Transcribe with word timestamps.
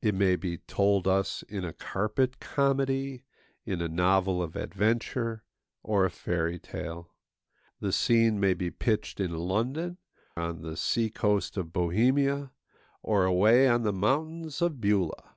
It 0.00 0.14
may 0.14 0.34
be 0.36 0.56
told 0.56 1.06
us 1.06 1.42
in 1.42 1.62
a 1.62 1.74
carpet 1.74 2.40
comedy, 2.40 3.24
in 3.66 3.82
a 3.82 3.88
novel 3.90 4.42
of 4.42 4.56
adventure, 4.56 5.44
or 5.82 6.06
a 6.06 6.10
fairy 6.10 6.58
tale. 6.58 7.12
The 7.78 7.92
scene 7.92 8.40
may 8.40 8.54
be 8.54 8.70
pitched 8.70 9.20
in 9.20 9.34
London, 9.36 9.98
on 10.34 10.62
the 10.62 10.74
sea 10.74 11.10
coast 11.10 11.58
of 11.58 11.70
Bohemia, 11.74 12.50
or 13.02 13.26
away 13.26 13.68
on 13.68 13.82
the 13.82 13.92
mountains 13.92 14.62
of 14.62 14.80
Beulah. 14.80 15.36